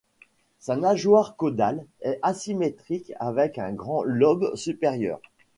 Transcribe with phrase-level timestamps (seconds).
[0.57, 5.19] Sa nageoire caudale est asymétrique avec un grand lobe supérieur.